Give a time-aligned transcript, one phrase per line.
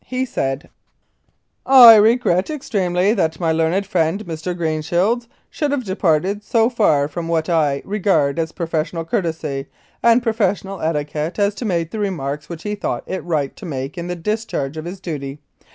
[0.07, 0.67] He said:
[1.63, 4.57] "I regret extremely that my learned friend Mr.
[4.57, 9.67] Green shields should have departed so far from what I regard as professional courtesy
[10.01, 13.95] and professional etiquette as to make the remarks which he thought it right to make
[13.95, 15.37] in the discharge of his duty.